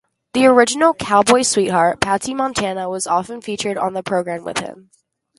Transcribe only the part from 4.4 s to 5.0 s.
with him.